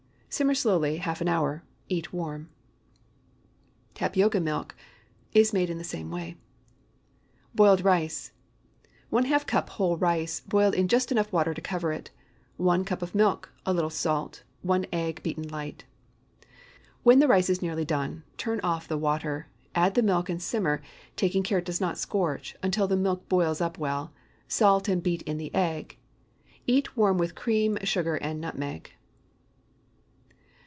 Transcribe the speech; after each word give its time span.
Simmer 0.33 0.53
slowly 0.55 0.95
half 0.99 1.19
an 1.19 1.27
hour. 1.27 1.61
Eat 1.89 2.13
warm. 2.13 2.47
TAPIOCA 3.95 4.39
MILK 4.41 4.73
Is 5.33 5.51
made 5.51 5.69
in 5.69 5.77
the 5.77 5.83
same 5.83 6.09
way. 6.09 6.37
BOILED 7.53 7.83
RICE. 7.83 8.31
✠ 9.11 9.23
½ 9.25 9.45
cup 9.45 9.67
whole 9.71 9.97
rice, 9.97 10.39
boiled 10.39 10.73
in 10.73 10.87
just 10.87 11.11
enough 11.11 11.33
water 11.33 11.53
to 11.53 11.59
cover 11.59 11.91
it. 11.91 12.11
1 12.55 12.85
cup 12.85 13.01
of 13.01 13.13
milk. 13.13 13.51
A 13.65 13.73
little 13.73 13.89
salt. 13.89 14.43
1 14.61 14.85
egg, 14.93 15.21
beaten 15.21 15.49
light. 15.49 15.83
When 17.03 17.19
the 17.19 17.27
rice 17.27 17.49
is 17.49 17.61
nearly 17.61 17.83
done, 17.83 18.23
turn 18.37 18.61
off 18.63 18.87
the 18.87 18.97
water, 18.97 19.49
add 19.75 19.95
the 19.95 20.01
milk 20.01 20.29
and 20.29 20.41
simmer—taking 20.41 21.43
care 21.43 21.57
it 21.57 21.65
does 21.65 21.81
not 21.81 21.97
scorch—until 21.97 22.87
the 22.87 22.95
milk 22.95 23.27
boils 23.27 23.59
up 23.59 23.77
well. 23.77 24.13
Salt, 24.47 24.87
and 24.87 25.03
beat 25.03 25.23
in 25.23 25.37
the 25.37 25.53
egg. 25.53 25.97
Eat 26.65 26.95
warm 26.95 27.17
with 27.17 27.35
cream, 27.35 27.77
sugar, 27.83 28.15
and 28.15 28.39
nutmeg. 28.39 28.93